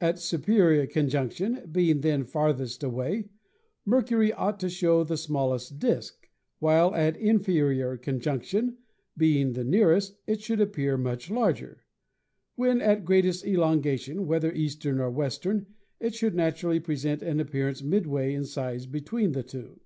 At 0.00 0.18
superior 0.18 0.84
conjunction, 0.88 1.68
being 1.70 2.00
then 2.00 2.24
farthest 2.24 2.82
away, 2.82 3.28
Mercury 3.84 4.32
ought 4.32 4.58
to 4.58 4.68
show 4.68 5.04
the 5.04 5.16
smallest 5.16 5.78
disk; 5.78 6.28
while 6.58 6.92
at 6.96 7.16
inferior 7.16 7.96
conjunction, 7.96 8.78
be 9.16 9.40
ing 9.40 9.52
the 9.52 9.62
nearest, 9.62 10.16
it 10.26 10.40
should 10.40 10.60
appear 10.60 10.96
much 10.98 11.30
larger. 11.30 11.84
When 12.56 12.80
at 12.80 13.04
greatest 13.04 13.46
elongation, 13.46 14.26
whether 14.26 14.50
eastern 14.52 14.98
or 14.98 15.08
western, 15.08 15.66
it 16.00 16.16
should 16.16 16.34
naturally 16.34 16.80
present 16.80 17.22
an 17.22 17.38
appearance 17.38 17.80
midway 17.84 18.34
in 18.34 18.44
size 18.44 18.86
between 18.86 19.30
the 19.30 19.44
two. 19.44 19.78